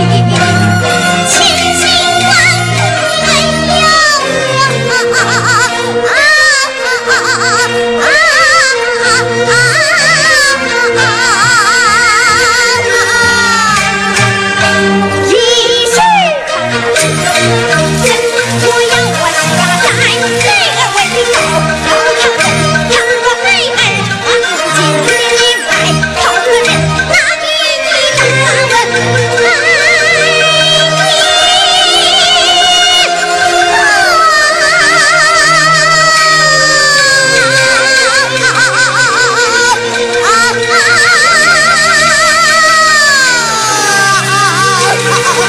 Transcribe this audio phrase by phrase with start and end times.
[0.00, 0.39] Thank you.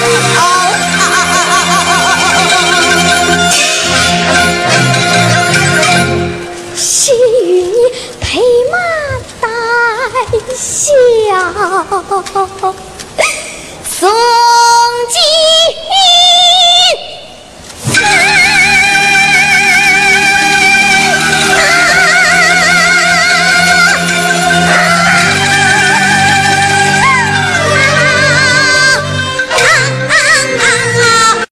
[0.02, 0.42] 好，
[7.14, 7.16] 与
[7.68, 7.78] 你
[8.20, 8.40] 拍
[8.72, 8.76] 马
[9.40, 9.48] 带
[10.56, 10.90] 笑？